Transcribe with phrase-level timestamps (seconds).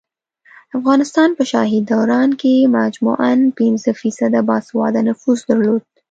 [0.77, 5.81] افغانستان په شاهي دوران کې مجموعاً پنځه فیصده باسواده نفوس درلود